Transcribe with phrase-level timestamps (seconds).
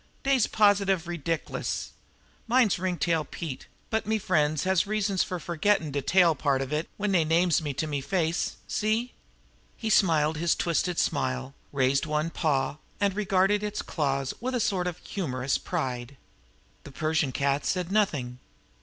[0.23, 1.91] D'ey's positive ridick'lous!
[2.47, 6.89] Mine's Ringtail Pete, but me frien's has reasons fer fergittin' de tail part of it
[6.97, 9.13] when dey names me to me face see?"
[9.77, 14.87] He smiled his twisted smile, raised one paw, and regarded its claws with a sort
[14.87, 16.17] of humorous pride.
[16.83, 18.39] The Persian cat said nothing.